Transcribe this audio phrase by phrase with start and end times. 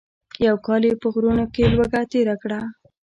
[0.47, 2.59] یو کال یې په غرونو کې لوږه تېره کړه.